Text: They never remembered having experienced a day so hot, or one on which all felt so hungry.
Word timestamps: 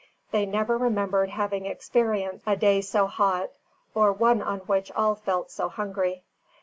They 0.31 0.47
never 0.47 0.79
remembered 0.79 1.29
having 1.29 1.67
experienced 1.67 2.45
a 2.47 2.55
day 2.57 2.81
so 2.81 3.05
hot, 3.05 3.51
or 3.93 4.11
one 4.11 4.41
on 4.41 4.61
which 4.61 4.91
all 4.93 5.13
felt 5.13 5.51
so 5.51 5.69
hungry. 5.69 6.23